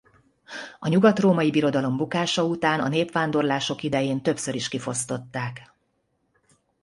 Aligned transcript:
A 0.79 0.87
Nyugatrómai 0.87 1.51
Birodalom 1.51 1.97
bukása 1.97 2.43
után 2.45 2.79
a 2.79 2.87
népvándorlások 2.87 3.83
idején 3.83 4.21
többször 4.21 4.55
is 4.55 4.67
kifosztották. 4.67 5.73